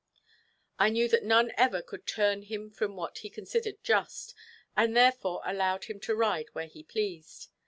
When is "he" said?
3.19-3.29, 6.65-6.81